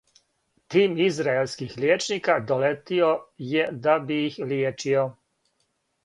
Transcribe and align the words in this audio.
Тим 0.75 0.93
израелских 1.07 1.75
лијечника 1.83 2.37
долетио 2.51 3.09
је 3.51 3.67
да 3.83 3.99
би 4.07 4.17
их 4.31 4.39
лијечио. 4.53 5.05